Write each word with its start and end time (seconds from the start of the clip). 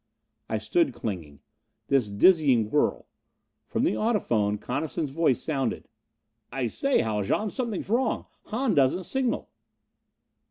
I 0.49 0.57
stood 0.57 0.95
clinging. 0.95 1.41
This 1.85 2.09
dizzying 2.09 2.71
whirl! 2.71 3.05
From 3.67 3.83
the 3.83 3.93
audiphone 3.95 4.53
grid 4.55 4.61
Coniston's 4.61 5.11
voice 5.11 5.43
sounded. 5.43 5.87
"I 6.51 6.69
say, 6.69 7.01
Haljan, 7.01 7.51
something's 7.51 7.87
wrong! 7.87 8.25
Hahn 8.45 8.73
doesn't 8.73 9.03
signal." 9.03 9.51